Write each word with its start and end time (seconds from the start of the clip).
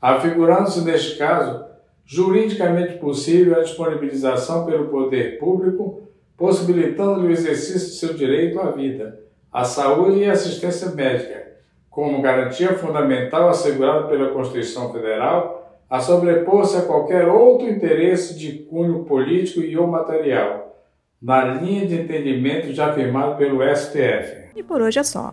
afigurando-se 0.00 0.84
neste 0.84 1.18
caso 1.18 1.64
juridicamente 2.04 2.98
possível 2.98 3.58
a 3.58 3.64
disponibilização 3.64 4.64
pelo 4.64 4.86
poder 4.86 5.40
público 5.40 6.05
possibilitando-lhe 6.36 7.28
o 7.28 7.30
exercício 7.30 7.88
de 7.88 7.94
seu 7.96 8.14
direito 8.14 8.60
à 8.60 8.70
vida, 8.70 9.20
à 9.52 9.64
saúde 9.64 10.20
e 10.20 10.26
à 10.26 10.32
assistência 10.32 10.90
médica, 10.90 11.46
como 11.90 12.20
garantia 12.20 12.74
fundamental 12.74 13.48
assegurada 13.48 14.06
pela 14.06 14.30
Constituição 14.30 14.92
Federal, 14.92 15.80
a 15.88 16.00
sobrepor-se 16.00 16.76
a 16.76 16.82
qualquer 16.82 17.26
outro 17.28 17.68
interesse 17.68 18.36
de 18.36 18.64
cunho 18.64 19.04
político 19.04 19.60
e 19.60 19.76
ou 19.78 19.86
material, 19.86 20.76
na 21.22 21.44
linha 21.44 21.86
de 21.86 21.94
entendimento 21.94 22.72
já 22.72 22.90
afirmado 22.90 23.36
pelo 23.36 23.62
STF. 23.74 24.50
E 24.54 24.62
por 24.62 24.82
hoje 24.82 24.98
é 24.98 25.04
só. 25.04 25.32